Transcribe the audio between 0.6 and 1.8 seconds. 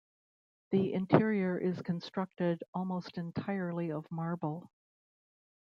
The interior is